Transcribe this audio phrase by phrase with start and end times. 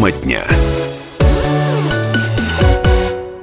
[0.00, 0.44] Тема дня.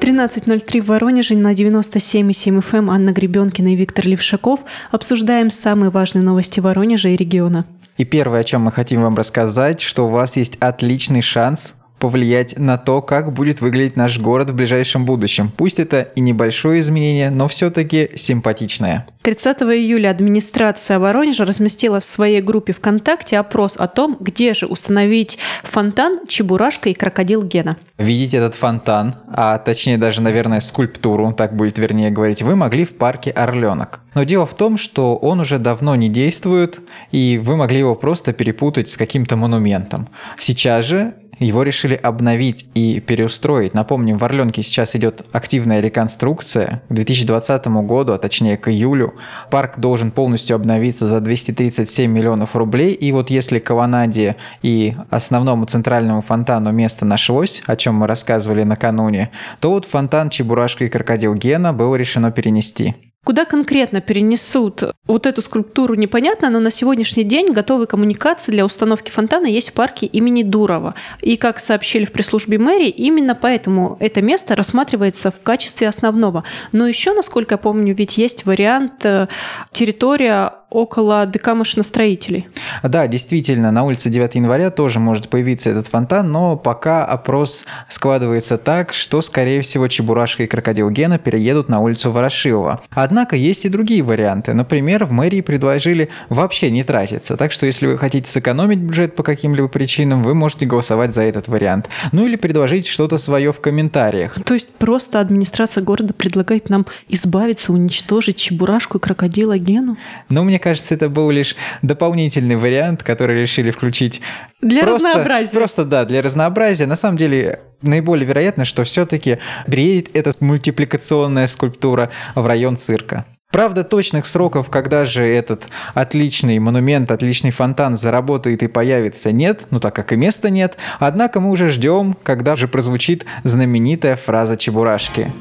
[0.02, 2.90] 13.03 в Воронеже на 97,7 FM эм.
[2.90, 7.66] Анна Гребенкина и Виктор Левшаков обсуждаем самые важные новости Воронежа и региона.
[7.98, 12.58] И первое, о чем мы хотим вам рассказать, что у вас есть отличный шанс повлиять
[12.58, 15.52] на то, как будет выглядеть наш город в ближайшем будущем.
[15.56, 19.08] Пусть это и небольшое изменение, но все-таки симпатичное.
[19.24, 25.38] 30 июля администрация Воронежа разместила в своей группе ВКонтакте опрос о том, где же установить
[25.64, 27.76] фонтан, чебурашка и крокодил Гена.
[27.98, 32.96] Видеть этот фонтан, а точнее даже, наверное, скульптуру, так будет вернее говорить, вы могли в
[32.96, 34.00] парке Орленок.
[34.14, 36.80] Но дело в том, что он уже давно не действует,
[37.12, 40.08] и вы могли его просто перепутать с каким-то монументом.
[40.38, 43.74] Сейчас же его решили обновить и переустроить.
[43.74, 46.82] Напомним, в Орленке сейчас идет активная реконструкция.
[46.90, 49.14] К 2020 году, а точнее к июлю,
[49.50, 52.94] парк должен полностью обновиться за 237 миллионов рублей.
[52.94, 59.32] И вот если Каванаде и основному центральному фонтану место нашлось, о чем мы рассказывали накануне,
[59.60, 62.96] то вот фонтан Чебурашка и Крокодил Гена было решено перенести.
[63.28, 69.12] Куда конкретно перенесут вот эту скульптуру, непонятно, но на сегодняшний день готовые коммуникации для установки
[69.12, 70.96] фонтана есть в парке имени Дурова.
[71.20, 76.46] И, как сообщили в пресс-службе мэрии, именно поэтому это место рассматривается в качестве основного.
[76.72, 79.28] Но еще, насколько я помню, ведь есть вариант э,
[79.74, 82.48] территория около ДК машиностроителей.
[82.84, 88.58] Да, действительно, на улице 9 января тоже может появиться этот фонтан, но пока опрос складывается
[88.58, 92.82] так, что, скорее всего, Чебурашка и Крокодил Гена переедут на улицу Ворошилова.
[92.92, 94.54] Однако есть и другие варианты.
[94.54, 97.38] Например, в мэрии предложили вообще не тратиться.
[97.38, 101.48] Так что, если вы хотите сэкономить бюджет по каким-либо причинам, вы можете голосовать за этот
[101.48, 101.90] вариант.
[102.12, 104.36] Ну или предложить что-то свое в комментариях.
[104.44, 109.98] То есть просто администрация города предлагает нам избавиться, уничтожить Чебурашку и Крокодила Гену?
[110.30, 114.22] Ну, мне кажется, это был лишь дополнительный вариант, который решили включить.
[114.62, 115.52] Для просто, разнообразия.
[115.52, 116.86] Просто, да, для разнообразия.
[116.86, 123.26] На самом деле, наиболее вероятно, что все-таки приедет эта мультипликационная скульптура в район цирка.
[123.52, 129.80] Правда, точных сроков, когда же этот отличный монумент, отличный фонтан заработает и появится, нет, ну
[129.80, 130.76] так как и места нет.
[131.00, 135.32] Однако мы уже ждем, когда же прозвучит знаменитая фраза Чебурашки.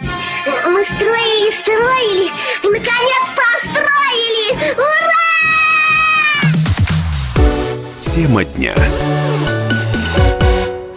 [0.00, 0.37] Мы
[8.18, 8.74] Тема дня.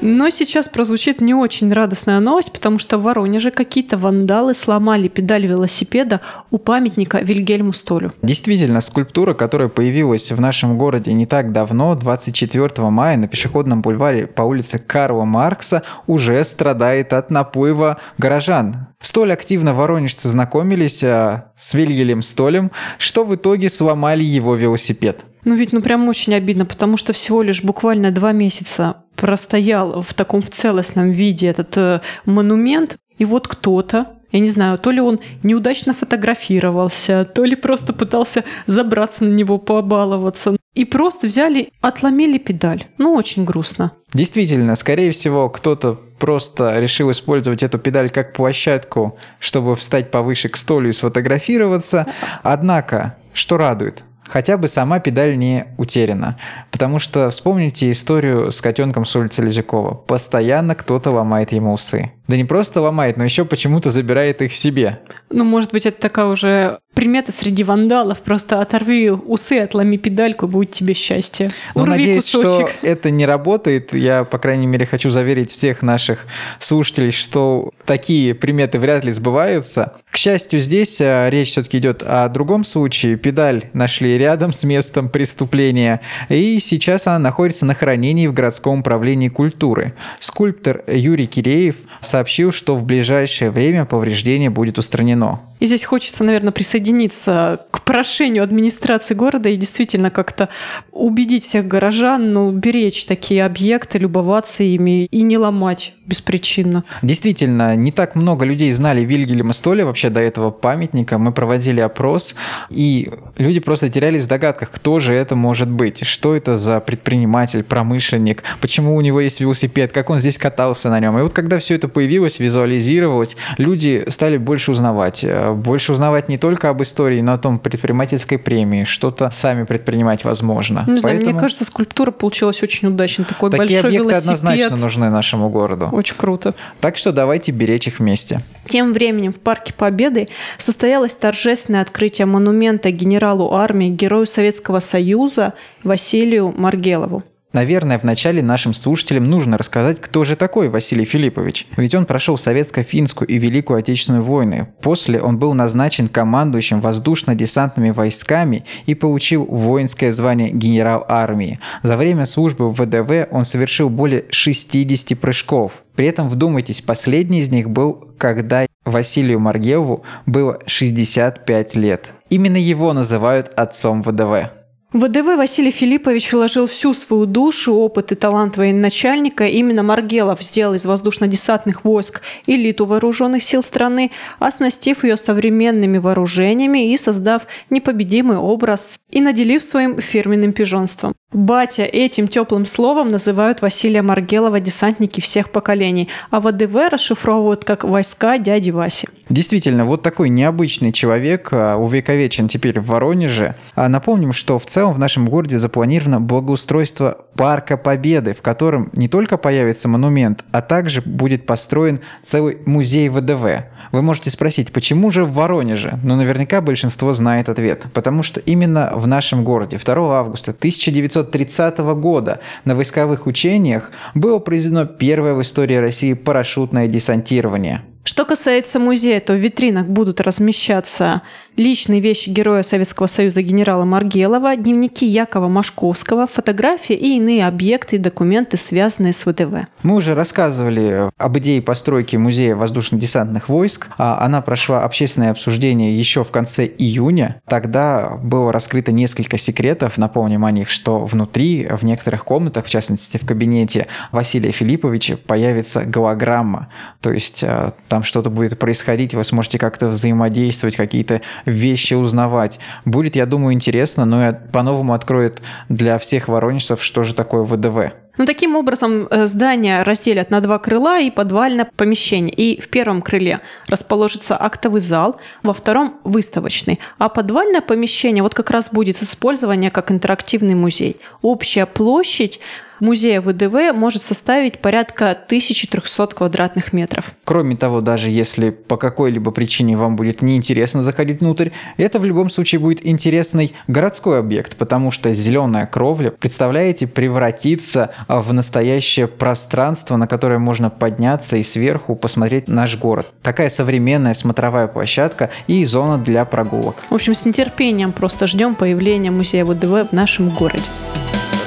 [0.02, 5.46] Но сейчас прозвучит не очень радостная новость, потому что в Воронеже какие-то вандалы сломали педаль
[5.46, 8.12] велосипеда у памятника Вильгельму Столю.
[8.24, 14.26] Действительно, скульптура, которая появилась в нашем городе не так давно, 24 мая на пешеходном бульваре
[14.26, 18.88] по улице Карла Маркса, уже страдает от наплыва горожан.
[19.00, 25.24] Столь активно воронежцы знакомились а, с Вильгелем Столем, что в итоге сломали его велосипед.
[25.44, 30.14] Ну ведь ну прям очень обидно, потому что всего лишь буквально два месяца простоял в
[30.14, 35.02] таком в целостном виде этот э, монумент, и вот кто-то, я не знаю, то ли
[35.02, 40.56] он неудачно фотографировался, то ли просто пытался забраться на него, побаловаться.
[40.74, 42.88] И просто взяли, отломили педаль.
[42.98, 43.92] Ну, очень грустно.
[44.14, 50.56] Действительно, скорее всего, кто-то просто решил использовать эту педаль как площадку, чтобы встать повыше к
[50.56, 52.08] столу и сфотографироваться.
[52.42, 56.38] Однако, что радует, хотя бы сама педаль не утеряна.
[56.72, 59.94] Потому что вспомните историю с котенком с улицы Лежакова.
[59.94, 62.12] Постоянно кто-то ломает ему усы.
[62.32, 65.02] Да не просто ломает, но еще почему-то забирает их себе.
[65.30, 68.20] Ну, может быть, это такая уже примета среди вандалов.
[68.20, 71.52] Просто оторви усы, отломи педальку, будет тебе счастье.
[71.76, 72.70] Ну, надеюсь, кусочек.
[72.70, 73.94] что это не работает.
[73.94, 76.26] Я, по крайней мере, хочу заверить всех наших
[76.58, 79.96] слушателей, что такие приметы вряд ли сбываются.
[80.10, 83.18] К счастью, здесь а, речь все-таки идет о другом случае.
[83.18, 86.00] Педаль нашли рядом с местом преступления,
[86.30, 89.96] и сейчас она находится на хранении в городском управлении культуры.
[90.20, 95.40] Скульптор Юрий Киреев сообщил, что в ближайшее время повреждение будет устранено.
[95.60, 100.50] И здесь хочется, наверное, присоединиться к прошению администрации города и действительно как-то
[100.92, 106.84] убедить всех горожан, ну, беречь такие объекты, любоваться ими и не ломать беспричинно.
[107.04, 111.20] Действительно, не так много людей знали Вильгельма Столя вообще до этого памятника.
[111.20, 112.36] Мы проводили опрос,
[112.72, 117.64] и люди просто терялись в догадках, кто же это может быть, что это за предприниматель,
[117.64, 121.20] промышленник, почему у него есть велосипед, как он здесь катался на нем.
[121.20, 126.70] И вот когда все это появилось, визуализировалось, люди стали больше узнавать больше узнавать не только
[126.70, 130.86] об истории, но о том предпринимательской премии, что-то сами предпринимать возможно.
[130.88, 131.32] Не знаю, Поэтому...
[131.32, 133.26] мне кажется, скульптура получилась очень удачной.
[133.26, 134.24] Такой Такие большой объекты велосипед.
[134.24, 135.90] однозначно нужны нашему городу.
[135.92, 136.56] Очень круто.
[136.80, 138.42] Так что давайте беречь их вместе.
[138.68, 140.28] Тем временем в Парке Победы
[140.58, 145.54] состоялось торжественное открытие монумента генералу армии, герою Советского Союза
[145.84, 147.24] Василию Маргелову.
[147.54, 151.68] Наверное, вначале нашим слушателям нужно рассказать, кто же такой Василий Филиппович.
[151.76, 154.68] Ведь он прошел советско-финскую и Великую Отечественную войны.
[154.82, 161.60] После он был назначен командующим воздушно-десантными войсками и получил воинское звание генерал армии.
[161.84, 165.84] За время службы в ВДВ он совершил более 60 прыжков.
[165.96, 172.10] При этом, вдумайтесь, последний из них был, когда Василию Маргелову было 65 лет.
[172.30, 174.61] Именно его называют отцом ВДВ.
[174.94, 179.46] ВДВ Василий Филиппович вложил всю свою душу, опыт и талант военачальника.
[179.46, 186.98] Именно Маргелов сделал из воздушно-десантных войск элиту вооруженных сил страны, оснастив ее современными вооружениями и
[186.98, 191.14] создав непобедимый образ и наделив своим фирменным пижонством.
[191.32, 198.38] Батя этим теплым словом называют Василия Маргелова десантники всех поколений, а ВДВ расшифровывают как «войска
[198.38, 199.08] дяди Васи».
[199.30, 203.56] Действительно, вот такой необычный человек а, увековечен теперь в Воронеже.
[203.76, 209.08] А напомним, что в целом в нашем городе запланировано благоустройство Парка Победы, в котором не
[209.08, 213.66] только появится монумент, а также будет построен целый музей ВДВ.
[213.92, 216.00] Вы можете спросить, почему же в Воронеже?
[216.04, 217.86] Но наверняка большинство знает ответ.
[217.94, 224.86] Потому что именно в нашем городе 2 августа 1930 года на войсковых учениях было произведено
[224.86, 227.84] первое в истории России парашютное десантирование.
[228.04, 231.22] Что касается музея, то в витринах будут размещаться
[231.58, 238.00] личные вещи героя Советского Союза генерала Маргелова, дневники Якова Машковского, фотографии и иные объекты и
[238.00, 239.68] документы, связанные с ВДВ.
[239.84, 243.88] Мы уже рассказывали об идее постройки музея воздушно-десантных войск.
[243.98, 247.42] А она прошла общественное обсуждение еще в конце июня.
[247.48, 249.98] Тогда было раскрыто несколько секретов.
[249.98, 255.84] Напомним о них, что внутри, в некоторых комнатах, в частности в кабинете Василия Филипповича, появится
[255.84, 256.70] голограмма.
[257.02, 262.60] То есть а, там что-то будет происходить, вы сможете как-то взаимодействовать, какие-то вещи узнавать.
[262.86, 267.94] Будет, я думаю, интересно, но и по-новому откроет для всех воронежцев, что же такое ВДВ.
[268.18, 272.34] Ну, таким образом, э, здание разделят на два крыла и подвальное помещение.
[272.34, 276.80] И в первом крыле расположится актовый зал, во втором– выставочный.
[276.98, 280.98] А подвальное помещение вот как раз будет с использования как интерактивный музей.
[281.22, 282.40] Общая площадь
[282.82, 287.14] музея ВДВ может составить порядка 1300 квадратных метров.
[287.24, 292.30] Кроме того, даже если по какой-либо причине вам будет неинтересно заходить внутрь, это в любом
[292.30, 300.08] случае будет интересный городской объект, потому что зеленая кровля, представляете, превратится в настоящее пространство, на
[300.08, 303.08] которое можно подняться и сверху посмотреть наш город.
[303.22, 306.76] Такая современная смотровая площадка и зона для прогулок.
[306.90, 310.64] В общем, с нетерпением просто ждем появления музея ВДВ в нашем городе.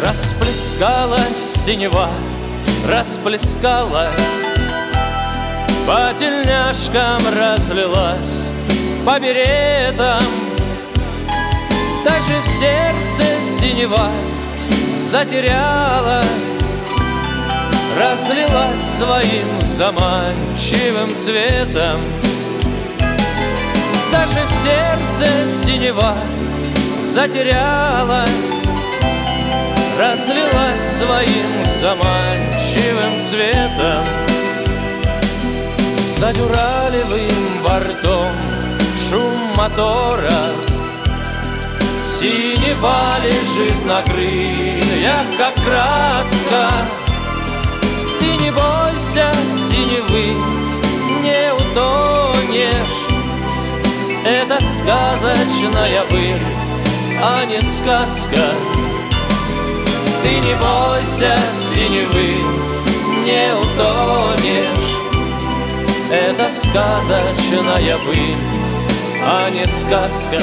[0.03, 2.09] Расплескалась синева,
[2.89, 4.19] расплескалась.
[5.87, 8.49] По тельняшкам разлилась,
[9.05, 10.23] по беретам.
[12.05, 14.11] Даже в сердце синева
[15.11, 16.55] затерялась
[17.97, 22.01] Разлилась своим заманчивым цветом.
[24.11, 26.17] Даже в сердце синева
[27.05, 28.54] затерялась
[29.97, 34.05] Разлилась своим заманчивым цветом.
[36.19, 38.33] За дюралевым бортом
[39.09, 40.51] шум мотора.
[42.05, 46.69] Синева лежит на крыльях, как краска.
[48.19, 49.31] Ты не бойся
[49.71, 50.35] синевы,
[51.23, 53.07] не утонешь.
[54.25, 56.43] Это сказочная быль,
[57.23, 58.74] а не сказка
[60.25, 62.33] ты не бойся синевы,
[63.27, 64.97] не утонешь
[66.11, 68.35] Это сказочная быль,
[69.23, 70.39] а не сказка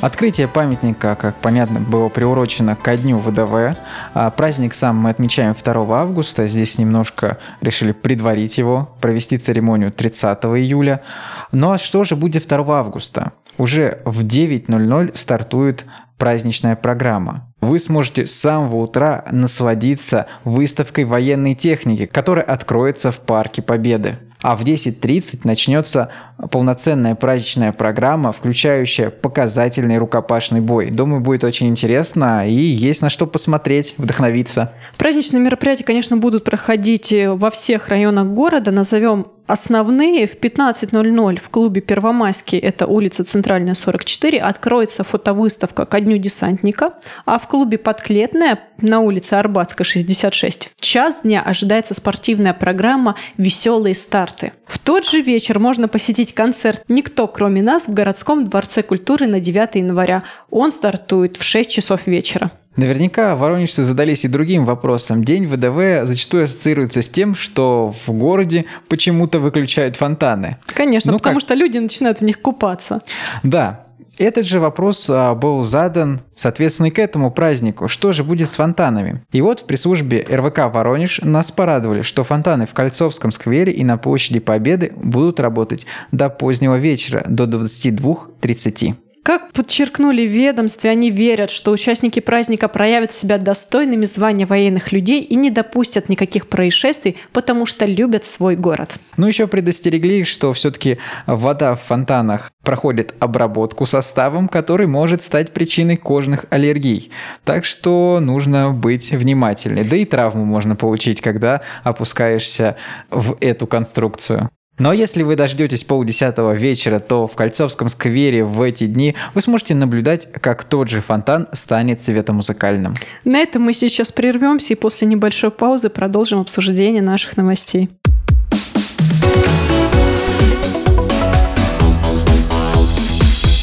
[0.00, 3.76] Открытие памятника, как понятно, было приурочено ко дню ВДВ.
[4.14, 6.46] А праздник сам мы отмечаем 2 августа.
[6.46, 11.02] Здесь немножко решили предварить его, провести церемонию 30 июля.
[11.50, 13.32] Ну а что же будет 2 августа?
[13.58, 15.84] Уже в 9.00 стартует
[16.18, 17.52] праздничная программа.
[17.60, 24.18] Вы сможете с самого утра насладиться выставкой военной техники, которая откроется в Парке Победы.
[24.40, 26.10] А в 10.30 начнется
[26.52, 30.90] полноценная праздничная программа, включающая показательный рукопашный бой.
[30.90, 34.72] Думаю, будет очень интересно и есть на что посмотреть, вдохновиться.
[34.96, 38.70] Праздничные мероприятия, конечно, будут проходить во всех районах города.
[38.70, 46.18] Назовем основные в 15.00 в клубе Первомайский, это улица Центральная, 44, откроется фотовыставка ко Дню
[46.18, 53.16] десантника, а в клубе Подклетная на улице Арбатская, 66, в час дня ожидается спортивная программа
[53.36, 54.52] «Веселые старты».
[54.66, 59.40] В тот же вечер можно посетить концерт «Никто, кроме нас» в городском дворце культуры на
[59.40, 60.24] 9 января.
[60.50, 62.52] Он стартует в 6 часов вечера.
[62.78, 65.24] Наверняка воронежцы задались и другим вопросом.
[65.24, 70.58] День ВДВ зачастую ассоциируется с тем, что в городе почему-то выключают фонтаны.
[70.64, 71.42] Конечно, Ну потому как?
[71.42, 73.00] что люди начинают в них купаться.
[73.42, 77.88] Да, этот же вопрос а, был задан, соответственно, и к этому празднику.
[77.88, 79.22] Что же будет с фонтанами?
[79.32, 83.98] И вот в пресс-службе РВК «Воронеж» нас порадовали, что фонтаны в Кольцовском сквере и на
[83.98, 88.94] площади Победы будут работать до позднего вечера, до 22.30.
[89.28, 95.20] Как подчеркнули в ведомстве, они верят, что участники праздника проявят себя достойными звания военных людей
[95.20, 98.96] и не допустят никаких происшествий, потому что любят свой город.
[99.18, 105.98] Ну, еще предостерегли, что все-таки вода в фонтанах проходит обработку составом, который может стать причиной
[105.98, 107.10] кожных аллергий.
[107.44, 109.86] Так что нужно быть внимательным.
[109.86, 112.76] Да и травму можно получить, когда опускаешься
[113.10, 114.48] в эту конструкцию.
[114.78, 119.74] Но если вы дождетесь полдесятого вечера, то в Кольцовском сквере в эти дни вы сможете
[119.74, 122.94] наблюдать, как тот же фонтан станет светомузыкальным.
[123.24, 127.90] На этом мы сейчас прервемся и после небольшой паузы продолжим обсуждение наших новостей.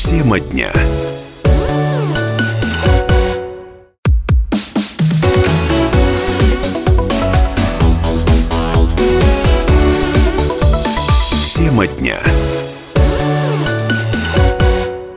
[0.10, 0.72] Тема дня.
[11.76, 12.20] Тема дня.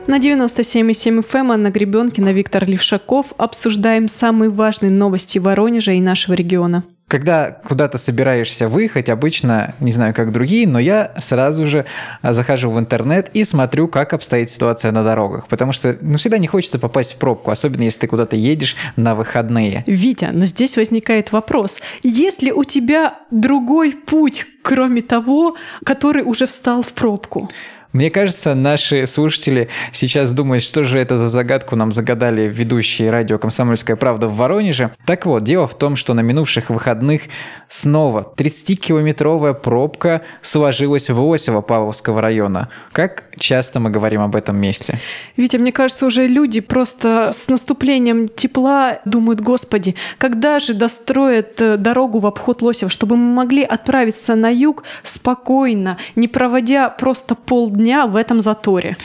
[0.07, 3.27] На 97,7 FM Анна Гребенкина, Виктор Левшаков.
[3.37, 6.83] Обсуждаем самые важные новости Воронежа и нашего региона.
[7.09, 11.85] Когда куда-то собираешься выехать, обычно, не знаю, как другие, но я сразу же
[12.21, 15.47] а, захожу в интернет и смотрю, как обстоит ситуация на дорогах.
[15.47, 19.15] Потому что ну, всегда не хочется попасть в пробку, особенно если ты куда-то едешь на
[19.15, 19.83] выходные.
[19.87, 21.79] Витя, но здесь возникает вопрос.
[22.03, 27.49] Есть ли у тебя другой путь, кроме того, который уже встал в пробку?
[27.91, 33.39] Мне кажется, наши слушатели сейчас думают, что же это за загадку нам загадали ведущие радио
[33.39, 34.91] «Комсомольская правда» в Воронеже.
[35.05, 37.23] Так вот, дело в том, что на минувших выходных
[37.67, 42.69] снова 30-километровая пробка сложилась в Лосево Павловского района.
[42.91, 44.99] Как часто мы говорим об этом месте?
[45.35, 51.77] Витя, мне кажется, уже люди просто с наступлением тепла думают, господи, когда же достроят э,
[51.77, 57.33] дорогу в обход Лосева, чтобы мы могли отправиться на юг спокойно, не проводя просто
[57.79, 58.97] полдня в этом заторе.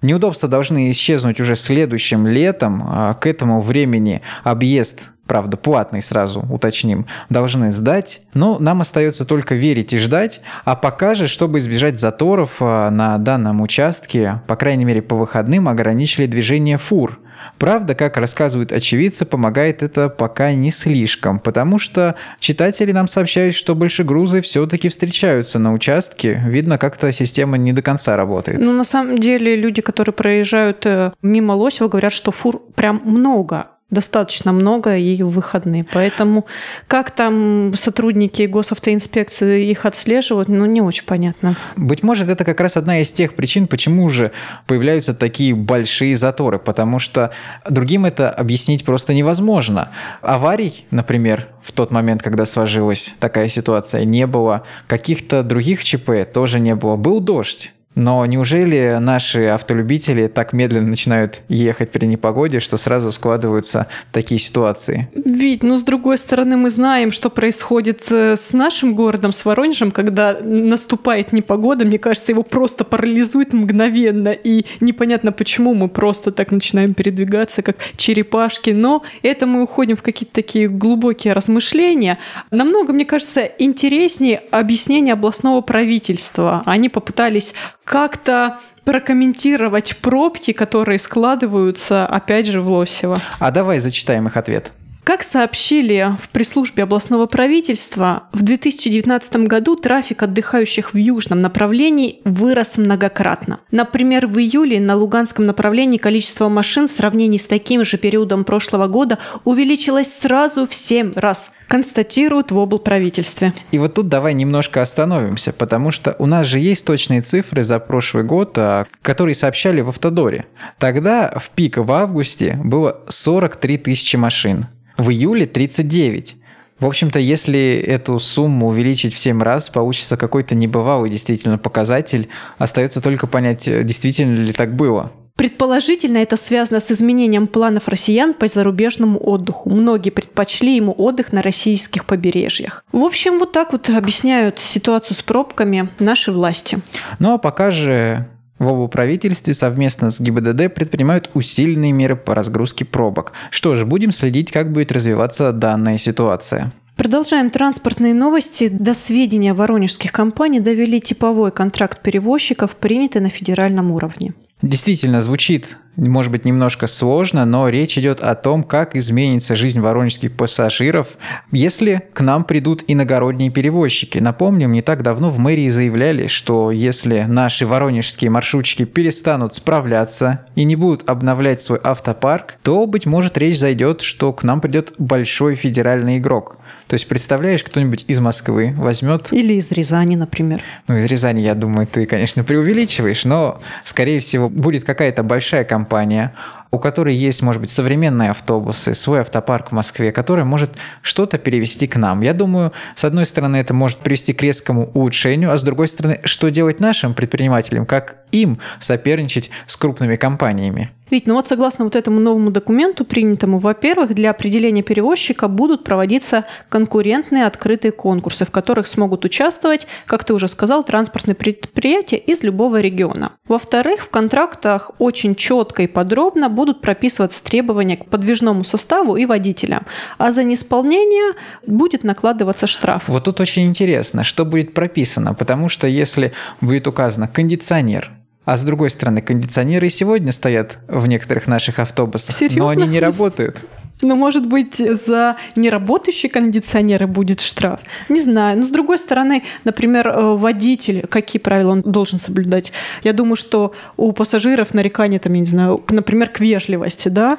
[0.00, 2.82] Неудобства должны исчезнуть уже следующим летом.
[2.86, 8.20] А К этому времени объезд правда, платный сразу, уточним, должны сдать.
[8.34, 10.42] Но нам остается только верить и ждать.
[10.64, 15.68] А пока же, чтобы избежать заторов а, на данном участке, по крайней мере по выходным,
[15.68, 17.18] ограничили движение фур.
[17.58, 23.74] Правда, как рассказывают очевидцы, помогает это пока не слишком, потому что читатели нам сообщают, что
[23.74, 26.42] большегрузы все-таки встречаются на участке.
[26.46, 28.58] Видно, как-то система не до конца работает.
[28.58, 33.71] Ну, на самом деле, люди, которые проезжают э, мимо Лосева, говорят, что фур прям много
[33.92, 35.84] достаточно много и в выходные.
[35.92, 36.46] Поэтому
[36.88, 41.56] как там сотрудники госавтоинспекции их отслеживают, ну, не очень понятно.
[41.76, 44.32] Быть может, это как раз одна из тех причин, почему же
[44.66, 47.30] появляются такие большие заторы, потому что
[47.68, 49.90] другим это объяснить просто невозможно.
[50.22, 54.64] Аварий, например, в тот момент, когда сложилась такая ситуация, не было.
[54.88, 56.96] Каких-то других ЧП тоже не было.
[56.96, 57.72] Был дождь.
[57.94, 65.08] Но неужели наши автолюбители так медленно начинают ехать при непогоде, что сразу складываются такие ситуации?
[65.14, 69.90] Ведь, ну, с другой стороны, мы знаем, что происходит э, с нашим городом, с Воронежем,
[69.90, 76.50] когда наступает непогода, мне кажется, его просто парализует мгновенно, и непонятно, почему мы просто так
[76.50, 82.18] начинаем передвигаться, как черепашки, но это мы уходим в какие-то такие глубокие размышления.
[82.50, 86.62] Намного, мне кажется, интереснее объяснение областного правительства.
[86.64, 87.54] Они попытались
[87.84, 93.20] как-то прокомментировать пробки, которые складываются, опять же, в Лосево.
[93.38, 94.72] А давай зачитаем их ответ.
[95.04, 102.76] Как сообщили в пресс-службе областного правительства, в 2019 году трафик отдыхающих в южном направлении вырос
[102.76, 103.58] многократно.
[103.72, 108.86] Например, в июле на Луганском направлении количество машин в сравнении с таким же периодом прошлого
[108.86, 113.54] года увеличилось сразу в 7 раз, констатируют в облправительстве.
[113.70, 117.78] И вот тут давай немножко остановимся, потому что у нас же есть точные цифры за
[117.78, 120.44] прошлый год, а, которые сообщали в Автодоре.
[120.76, 124.66] Тогда в пик в августе было 43 тысячи машин,
[124.98, 126.36] в июле 39.
[126.78, 132.28] В общем-то, если эту сумму увеличить в 7 раз, получится какой-то небывалый действительно показатель.
[132.58, 135.10] Остается только понять, действительно ли так было.
[135.42, 139.70] Предположительно, это связано с изменением планов россиян по зарубежному отдыху.
[139.70, 142.84] Многие предпочли ему отдых на российских побережьях.
[142.92, 146.78] В общем, вот так вот объясняют ситуацию с пробками наши власти.
[147.18, 148.28] Ну а пока же
[148.60, 153.32] в оба правительстве совместно с ГИБДД предпринимают усиленные меры по разгрузке пробок.
[153.50, 156.70] Что ж, будем следить, как будет развиваться данная ситуация.
[156.94, 158.68] Продолжаем транспортные новости.
[158.68, 164.34] До сведения воронежских компаний довели типовой контракт перевозчиков, принятый на федеральном уровне.
[164.62, 170.36] Действительно, звучит, может быть, немножко сложно, но речь идет о том, как изменится жизнь воронежских
[170.36, 171.08] пассажиров,
[171.50, 174.18] если к нам придут иногородние перевозчики.
[174.18, 180.62] Напомним, не так давно в мэрии заявляли, что если наши воронежские маршрутчики перестанут справляться и
[180.62, 185.56] не будут обновлять свой автопарк, то, быть может, речь зайдет, что к нам придет большой
[185.56, 186.58] федеральный игрок.
[186.86, 189.32] То есть, представляешь, кто-нибудь из Москвы возьмет...
[189.32, 190.60] Или из Рязани, например.
[190.88, 196.34] Ну, из Рязани, я думаю, ты, конечно, преувеличиваешь, но, скорее всего, будет какая-то большая компания,
[196.72, 200.70] у которой есть, может быть, современные автобусы, свой автопарк в Москве, который может
[201.02, 202.22] что-то перевести к нам.
[202.22, 206.20] Я думаю, с одной стороны, это может привести к резкому улучшению, а с другой стороны,
[206.24, 210.90] что делать нашим предпринимателям, как им соперничать с крупными компаниями.
[211.12, 216.46] Ведь, ну вот согласно вот этому новому документу, принятому, во-первых, для определения перевозчика будут проводиться
[216.70, 222.80] конкурентные открытые конкурсы, в которых смогут участвовать, как ты уже сказал, транспортные предприятия из любого
[222.80, 223.32] региона.
[223.46, 229.86] Во-вторых, в контрактах очень четко и подробно будут прописываться требования к подвижному составу и водителям,
[230.18, 231.34] а за неисполнение
[231.66, 233.04] будет накладываться штраф.
[233.06, 238.10] Вот тут очень интересно, что будет прописано, потому что если будет указано кондиционер,
[238.44, 242.64] а с другой стороны, кондиционеры и сегодня стоят в некоторых наших автобусах, Серьезно?
[242.64, 243.62] но они не работают.
[244.02, 247.80] Ну, может быть, за неработающие кондиционеры будет штраф?
[248.08, 248.58] Не знаю.
[248.58, 252.72] Но, с другой стороны, например, э, водитель, какие правила он должен соблюдать?
[253.04, 257.38] Я думаю, что у пассажиров нарекание, там, я не знаю, например, к вежливости, да?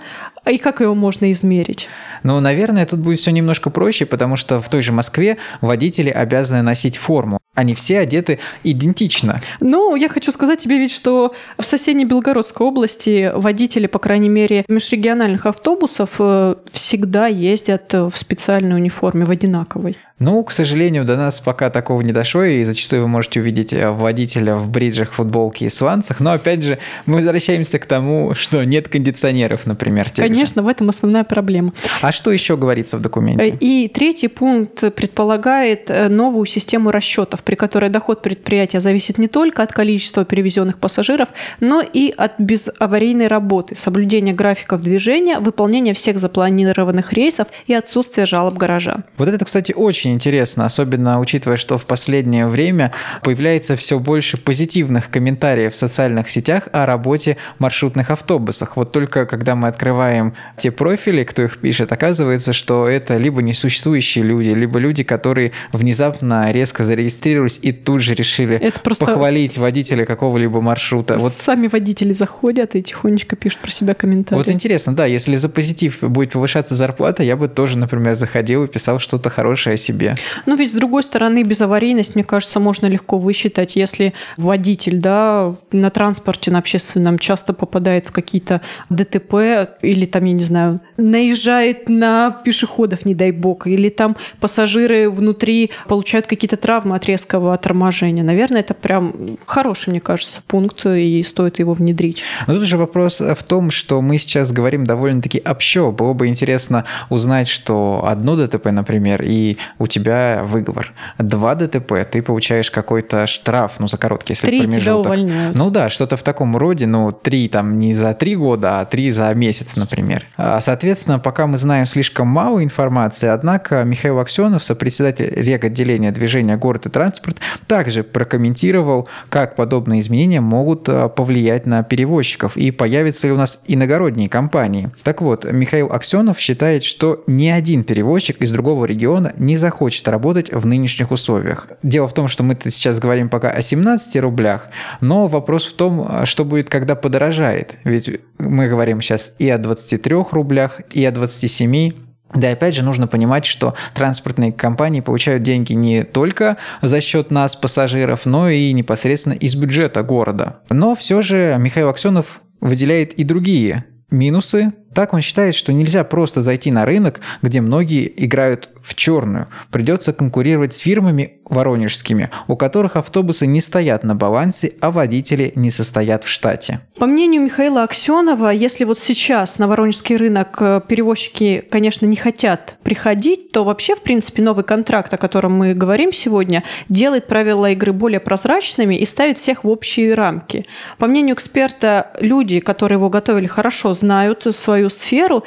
[0.49, 1.89] И как его можно измерить?
[2.23, 6.61] Ну, наверное, тут будет все немножко проще, потому что в той же Москве водители обязаны
[6.61, 7.39] носить форму.
[7.53, 9.41] Они все одеты идентично.
[9.59, 14.65] Ну, я хочу сказать тебе ведь, что в соседней Белгородской области водители, по крайней мере,
[14.67, 19.97] межрегиональных автобусов э, всегда ездят в специальной униформе, в одинаковой.
[20.23, 23.89] Ну, к сожалению, до нас пока такого не дошло, и зачастую вы можете увидеть э,
[23.91, 28.87] водителя в бриджах, футболке и сванцах, но опять же, мы возвращаемся к тому, что нет
[28.87, 30.09] кондиционеров, например.
[30.09, 30.33] тех же.
[30.33, 31.73] Конечно, в этом основная проблема.
[32.01, 33.57] А что еще говорится в Э, документе?
[33.59, 39.61] И третий пункт предполагает э, новую систему расчетов, при которой доход предприятия зависит не только
[39.61, 47.13] от количества перевезенных пассажиров, но и от безаварийной работы, соблюдения графиков движения, выполнения всех запланированных
[47.13, 49.03] рейсов и отсутствия жалоб горожан.
[49.17, 52.91] Вот это, кстати, очень интересно, особенно учитывая, что в последнее время
[53.23, 58.77] появляется все больше позитивных комментариев в социальных сетях о работе маршрутных автобусах.
[58.77, 64.23] Вот только когда мы открываем те профили, кто их пишет, оказывается, что это либо несуществующие
[64.23, 70.05] люди, либо люди, которые внезапно резко зарегистрировались и тут же решили Это просто похвалить водителя
[70.05, 71.17] какого-либо маршрута.
[71.17, 74.39] Вот сами водители заходят и тихонечко пишут про себя комментарии.
[74.39, 78.67] Вот интересно, да, если за позитив будет повышаться зарплата, я бы тоже, например, заходил и
[78.67, 80.02] писал что-то хорошее о себе.
[80.45, 85.89] Ну, ведь с другой стороны, безаварийность, мне кажется, можно легко высчитать, если водитель, да, на
[85.89, 89.33] транспорте, на общественном часто попадает в какие-то ДТП
[89.81, 95.71] или там, я не знаю, наезжает на пешеходов, не дай бог, или там пассажиры внутри
[95.87, 98.23] получают какие-то травмы от резкого торможения.
[98.23, 102.23] Наверное, это прям хороший, мне кажется, пункт, и стоит его внедрить.
[102.47, 105.91] Но тут же вопрос в том, что мы сейчас говорим довольно-таки общо.
[105.91, 110.93] Было бы интересно узнать, что одно ДТП, например, и у тебя выговор.
[111.17, 115.05] Два ДТП, ты получаешь какой-то штраф, ну, за короткий, если Три тебя промежуток.
[115.05, 115.55] увольняют.
[115.55, 119.11] Ну да, что-то в таком роде, ну, три там не за три года, а три
[119.11, 120.23] за месяц, например.
[120.37, 126.85] А, Соответственно, пока мы знаем слишком мало информации, однако Михаил Аксенов, сопредседатель реготделения движения «Город
[126.85, 127.35] и транспорт»,
[127.67, 133.61] также прокомментировал, как подобные изменения могут а, повлиять на перевозчиков и появятся ли у нас
[133.67, 134.91] иногородние компании.
[135.03, 139.72] Так вот, Михаил Аксенов считает, что ни один перевозчик из другого региона не захочет
[140.07, 141.67] работать в нынешних условиях.
[141.83, 144.67] Дело в том, что мы сейчас говорим пока о 17 рублях,
[145.01, 147.75] но вопрос в том, а, что будет, когда подорожает.
[147.83, 151.91] Ведь мы говорим сейчас и о 23 рублях, и о 27.
[152.33, 157.55] Да опять же нужно понимать, что транспортные компании получают деньги не только за счет нас,
[157.55, 160.59] пассажиров, но и непосредственно из бюджета города.
[160.69, 164.71] Но все же Михаил Аксенов выделяет и другие минусы.
[164.93, 169.47] Так он считает, что нельзя просто зайти на рынок, где многие играют в черную.
[169.71, 175.71] Придется конкурировать с фирмами воронежскими, у которых автобусы не стоят на балансе, а водители не
[175.71, 176.81] состоят в штате.
[176.97, 182.75] По мнению Михаила Аксенова, если вот сейчас на воронежский рынок э, перевозчики, конечно, не хотят
[182.83, 187.93] приходить, то вообще, в принципе, новый контракт, о котором мы говорим сегодня, делает правила игры
[187.93, 190.65] более прозрачными и ставит всех в общие рамки.
[190.97, 195.43] По мнению эксперта, люди, которые его готовили, хорошо знают свою сферу,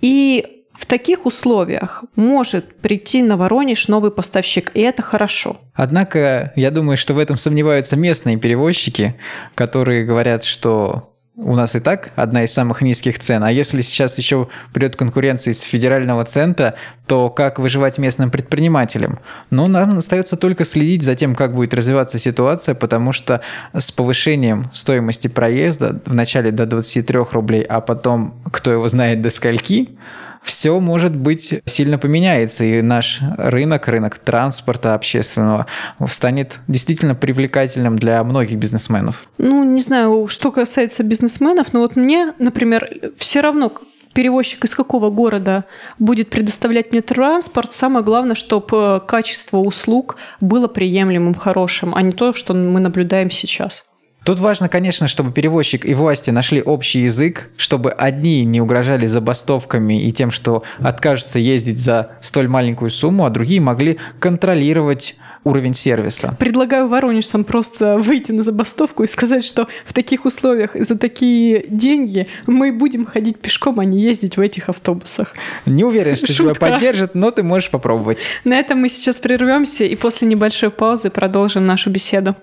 [0.00, 5.58] и в таких условиях может прийти на Воронеж новый поставщик, и это хорошо.
[5.74, 9.16] Однако, я думаю, что в этом сомневаются местные перевозчики,
[9.56, 14.18] которые говорят, что у нас и так одна из самых низких цен, а если сейчас
[14.18, 16.74] еще придет конкуренция из федерального центра,
[17.06, 19.20] то как выживать местным предпринимателям?
[19.50, 23.40] Ну, нам остается только следить за тем, как будет развиваться ситуация, потому что
[23.72, 29.96] с повышением стоимости проезда вначале до 23 рублей, а потом, кто его знает, до скольки,
[30.42, 35.66] все может быть сильно поменяется, и наш рынок, рынок транспорта общественного
[36.08, 39.28] станет действительно привлекательным для многих бизнесменов.
[39.38, 43.72] Ну, не знаю, что касается бизнесменов, но вот мне, например, все равно
[44.14, 45.64] перевозчик из какого города
[45.98, 52.32] будет предоставлять мне транспорт, самое главное, чтобы качество услуг было приемлемым, хорошим, а не то,
[52.32, 53.84] что мы наблюдаем сейчас.
[54.28, 60.02] Тут важно, конечно, чтобы перевозчик и власти нашли общий язык, чтобы одни не угрожали забастовками
[60.02, 66.36] и тем, что откажутся ездить за столь маленькую сумму, а другие могли контролировать уровень сервиса.
[66.38, 72.26] Предлагаю воронежцам просто выйти на забастовку и сказать, что в таких условиях за такие деньги
[72.46, 75.32] мы будем ходить пешком, а не ездить в этих автобусах.
[75.64, 76.54] Не уверен, что Шутка.
[76.54, 78.18] тебя поддержат, но ты можешь попробовать.
[78.44, 82.36] На этом мы сейчас прервемся и после небольшой паузы продолжим нашу беседу.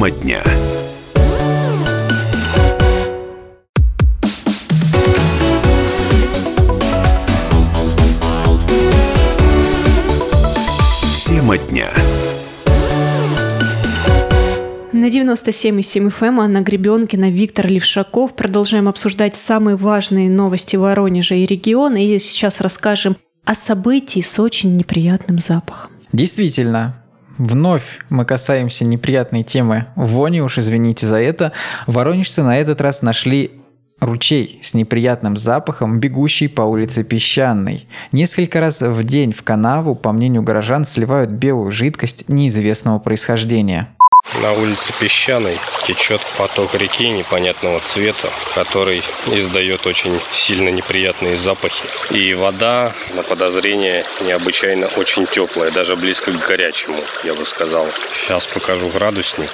[0.00, 0.42] Тема дня.
[11.26, 11.90] Тема дня.
[14.92, 18.34] На 97,7 FM Анна Гребенкина, Виктор Левшаков.
[18.34, 22.02] Продолжаем обсуждать самые важные новости Воронежа и региона.
[22.02, 25.90] И сейчас расскажем о событии с очень неприятным запахом.
[26.14, 27.04] Действительно,
[27.40, 31.52] Вновь мы касаемся неприятной темы вони, уж извините за это.
[31.86, 33.52] Воронежцы на этот раз нашли
[33.98, 37.88] ручей с неприятным запахом, бегущий по улице Песчаной.
[38.12, 43.88] Несколько раз в день в канаву, по мнению горожан, сливают белую жидкость неизвестного происхождения.
[44.42, 45.56] На улице Песчаной
[45.86, 51.84] течет поток реки непонятного цвета, который издает очень сильно неприятные запахи.
[52.10, 57.86] И вода, на подозрение, необычайно очень теплая, даже близко к горячему, я бы сказал.
[58.14, 59.50] Сейчас покажу градусник.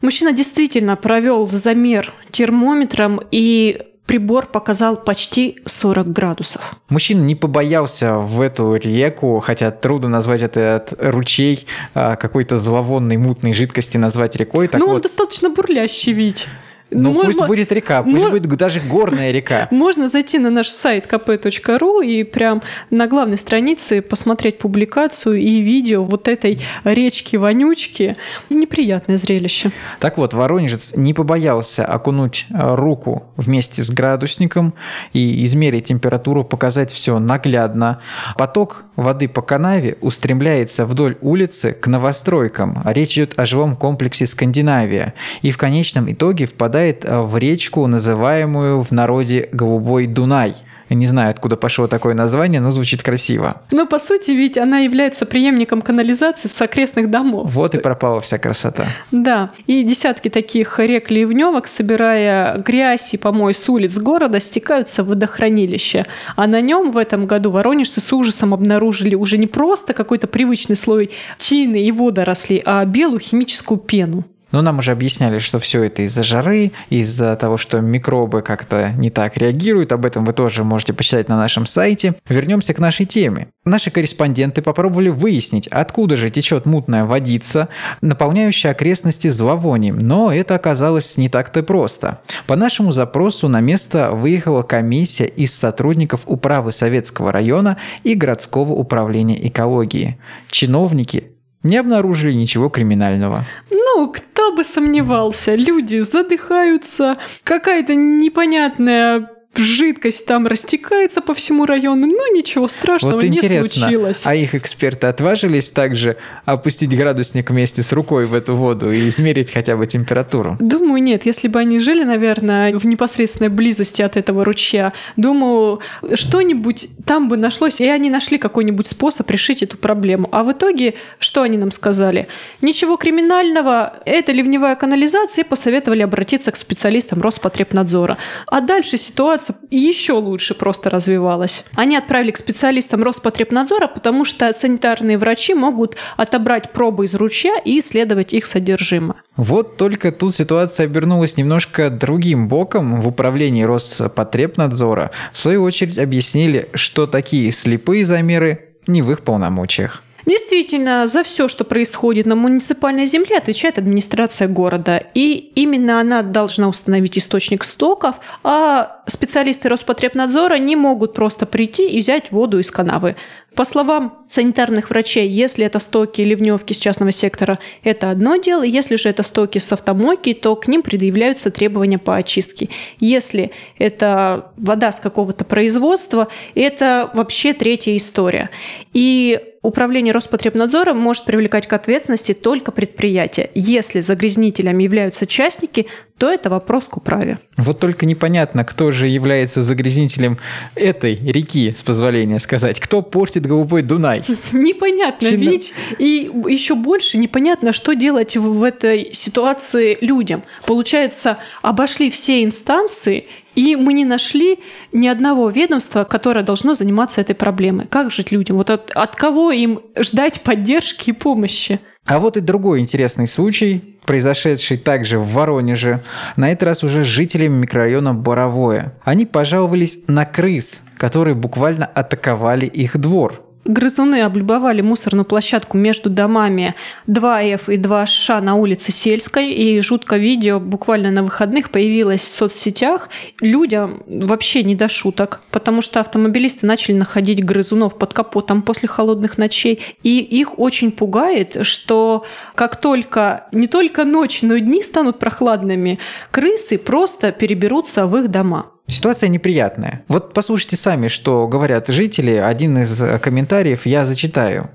[0.00, 6.62] Мужчина действительно провел замер термометром и прибор показал почти 40 градусов.
[6.88, 13.52] Мужчина не побоялся в эту реку, хотя трудно назвать этот ручей а, какой-то зловонной мутной
[13.52, 14.66] жидкости назвать рекой.
[14.68, 14.94] Так ну, вот...
[14.96, 16.48] он достаточно бурлящий ведь.
[16.90, 17.26] Ну, Можно...
[17.26, 18.30] пусть будет река, пусть Мож...
[18.30, 19.68] будет даже горная река.
[19.70, 26.02] Можно зайти на наш сайт kp.ru и прям на главной странице посмотреть публикацию и видео
[26.02, 28.16] вот этой речки-вонючки.
[28.48, 29.70] Неприятное зрелище.
[30.00, 34.74] Так вот, Воронежец не побоялся окунуть руку вместе с градусником
[35.12, 38.00] и измерить температуру, показать все наглядно.
[38.36, 42.82] Поток воды по канаве устремляется вдоль улицы к новостройкам.
[42.86, 45.14] Речь идет о жилом комплексе «Скандинавия».
[45.42, 50.54] И в конечном итоге впадает попадает э, в речку, называемую в народе Голубой Дунай–
[50.94, 53.62] не знаю, откуда пошло такое название, но звучит красиво.
[53.72, 57.50] Но по сути ведь она является преемником канализации с окрестных домов.
[57.52, 58.86] Вот и пропала вся красота.
[59.10, 59.50] Да.
[59.66, 66.06] И десятки таких рек ливневок, собирая грязь и помой с улиц города, стекаются в водохранилище.
[66.36, 70.76] А на нем в этом году воронежцы с ужасом обнаружили уже не просто какой-то привычный
[70.76, 74.24] слой тины и водорослей, а белую химическую пену.
[74.50, 79.10] Но нам уже объясняли, что все это из-за жары, из-за того, что микробы как-то не
[79.10, 79.92] так реагируют.
[79.92, 82.14] Об этом вы тоже можете почитать на нашем сайте.
[82.28, 83.48] Вернемся к нашей теме.
[83.64, 87.68] Наши корреспонденты попробовали выяснить, откуда же течет мутная водица,
[88.00, 89.98] наполняющая окрестности зловонием.
[89.98, 92.20] Но это оказалось не так-то просто.
[92.46, 99.46] По нашему запросу на место выехала комиссия из сотрудников управы Советского района и городского управления
[99.46, 100.18] экологии.
[100.50, 101.32] Чиновники
[101.62, 103.44] не обнаружили ничего криминального.
[103.70, 112.06] Ну, кто бы сомневался, люди задыхаются, какая-то непонятная жидкость там растекается по всему району.
[112.06, 114.22] Ну, ничего страшного Вот не интересно, случилось.
[114.26, 119.52] а их эксперты отважились также опустить градусник вместе с рукой в эту воду и измерить
[119.52, 120.56] хотя бы температуру?
[120.60, 121.26] Думаю, нет.
[121.26, 125.80] Если бы они жили, наверное, в непосредственной близости от этого ручья, думаю,
[126.14, 130.28] что-нибудь там бы нашлось, и они нашли какой-нибудь способ решить эту проблему.
[130.32, 132.28] А в итоге, что они нам сказали?
[132.62, 138.18] Ничего криминального, это ливневая канализация, и посоветовали обратиться к специалистам Роспотребнадзора.
[138.46, 141.64] А дальше ситуация еще лучше просто развивалась.
[141.74, 147.78] Они отправили к специалистам Роспотребнадзора, потому что санитарные врачи могут отобрать пробы из ручья и
[147.78, 149.22] исследовать их содержимое.
[149.36, 153.00] Вот только тут ситуация обернулась немножко другим боком.
[153.00, 160.02] В управлении Роспотребнадзора в свою очередь объяснили, что такие слепые замеры не в их полномочиях.
[160.28, 165.02] Действительно, за все, что происходит на муниципальной земле, отвечает администрация города.
[165.14, 172.00] И именно она должна установить источник стоков, а специалисты Роспотребнадзора не могут просто прийти и
[172.00, 173.16] взять воду из канавы.
[173.54, 178.62] По словам санитарных врачей, если это стоки ливневки с частного сектора, это одно дело.
[178.62, 182.68] Если же это стоки с автомойки, то к ним предъявляются требования по очистке.
[183.00, 188.50] Если это вода с какого-то производства, это вообще третья история.
[188.92, 193.50] И Управление Роспотребнадзора может привлекать к ответственности только предприятия.
[193.54, 197.38] Если загрязнителями являются частники, то это вопрос к управе.
[197.56, 200.38] Вот только непонятно, кто же является загрязнителем
[200.76, 202.78] этой реки, с позволения сказать.
[202.78, 204.22] Кто портит голубой Дунай?
[204.52, 205.74] Непонятно ведь.
[205.98, 210.44] И еще больше непонятно, что делать в этой ситуации людям.
[210.66, 214.60] Получается, обошли все инстанции, и мы не нашли
[214.92, 217.86] ни одного ведомства, которое должно заниматься этой проблемой.
[217.86, 218.56] Как жить людям?
[218.56, 221.80] Вот от, от кого им ждать поддержки и помощи?
[222.06, 226.02] А вот и другой интересный случай, произошедший также в Воронеже,
[226.36, 228.94] на этот раз уже жителями микрорайона Боровое.
[229.04, 233.42] Они пожаловались на крыс, которые буквально атаковали их двор.
[233.64, 236.74] Грызуны облюбовали мусорную площадку между домами
[237.06, 243.10] 2F и 2Ш на улице Сельской, и жуткое видео буквально на выходных появилось в соцсетях.
[243.40, 249.36] Людям вообще не до шуток, потому что автомобилисты начали находить грызунов под капотом после холодных
[249.36, 255.18] ночей, и их очень пугает, что как только не только ночи, но и дни станут
[255.18, 255.98] прохладными,
[256.30, 258.70] крысы просто переберутся в их дома.
[258.88, 260.02] Ситуация неприятная.
[260.08, 262.32] Вот послушайте сами, что говорят жители.
[262.32, 264.70] Один из э, комментариев я зачитаю.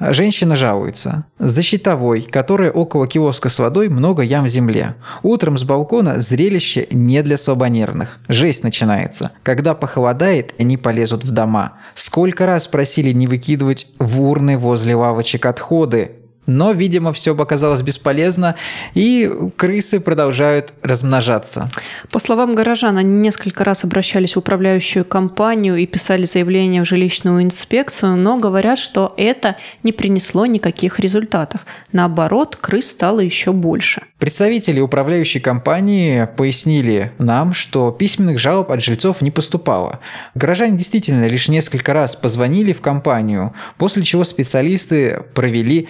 [0.00, 1.24] Женщина жалуется.
[1.38, 4.94] За щитовой, которая около киоска с водой, много ям в земле.
[5.22, 8.20] Утром с балкона зрелище не для слабонервных.
[8.28, 9.32] Жесть начинается.
[9.42, 11.74] Когда похолодает, они полезут в дома.
[11.94, 16.12] Сколько раз просили не выкидывать в урны возле лавочек отходы.
[16.48, 18.56] Но, видимо, все оказалось бесполезно,
[18.94, 21.68] и крысы продолжают размножаться.
[22.10, 27.42] По словам горожан, они несколько раз обращались в управляющую компанию и писали заявление в жилищную
[27.42, 31.60] инспекцию, но говорят, что это не принесло никаких результатов.
[31.92, 34.02] Наоборот, крыс стало еще больше.
[34.18, 40.00] Представители управляющей компании пояснили нам, что письменных жалоб от жильцов не поступало.
[40.34, 45.88] Горожане действительно лишь несколько раз позвонили в компанию, после чего специалисты провели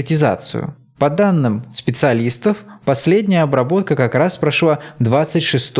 [0.00, 0.74] дератизацию.
[0.98, 5.72] По данным специалистов, последняя обработка как раз прошла 26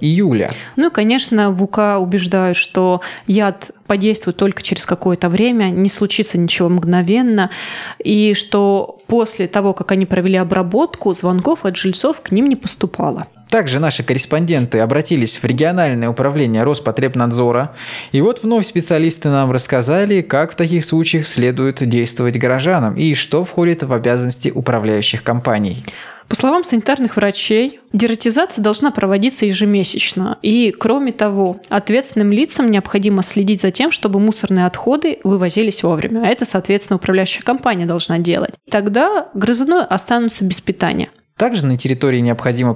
[0.00, 0.50] июля.
[0.76, 6.38] Ну и, конечно, в УК убеждают, что яд подействует только через какое-то время, не случится
[6.38, 7.50] ничего мгновенно,
[7.98, 13.26] и что после того, как они провели обработку, звонков от жильцов к ним не поступало.
[13.48, 17.74] Также наши корреспонденты обратились в региональное управление Роспотребнадзора.
[18.12, 23.46] И вот вновь специалисты нам рассказали, как в таких случаях следует действовать горожанам и что
[23.46, 25.82] входит в обязанности управляющих компаний.
[26.28, 30.38] По словам санитарных врачей, дератизация должна проводиться ежемесячно.
[30.42, 36.22] И, кроме того, ответственным лицам необходимо следить за тем, чтобы мусорные отходы вывозились вовремя.
[36.24, 38.54] А это, соответственно, управляющая компания должна делать.
[38.70, 41.08] Тогда грызуны останутся без питания.
[41.38, 42.66] Также на территории необходимо